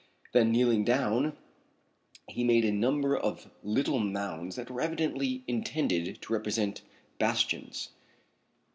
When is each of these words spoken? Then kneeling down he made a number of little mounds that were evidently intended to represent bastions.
Then 0.33 0.51
kneeling 0.51 0.83
down 0.83 1.37
he 2.27 2.43
made 2.43 2.65
a 2.65 2.71
number 2.71 3.15
of 3.15 3.51
little 3.61 3.99
mounds 3.99 4.55
that 4.55 4.71
were 4.71 4.81
evidently 4.81 5.43
intended 5.47 6.19
to 6.23 6.33
represent 6.33 6.81
bastions. 7.19 7.89